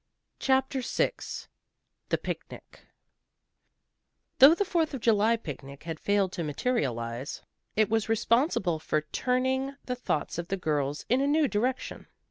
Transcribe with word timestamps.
CHAPTER 0.39 0.81
VI 0.81 1.11
THE 2.09 2.17
PICNIC 2.17 2.87
Though 4.39 4.55
the 4.55 4.65
Fourth 4.65 4.95
of 4.95 5.01
July 5.01 5.35
picnic 5.37 5.83
had 5.83 5.99
failed 5.99 6.31
to 6.31 6.43
materialize, 6.43 7.43
it 7.75 7.87
was 7.87 8.09
responsible 8.09 8.79
for 8.79 9.01
turning 9.01 9.75
the 9.85 9.95
thoughts 9.95 10.39
of 10.39 10.47
the 10.47 10.57
girls 10.57 11.05
in 11.07 11.21
a 11.21 11.27
new 11.27 11.47
direction. 11.47 12.07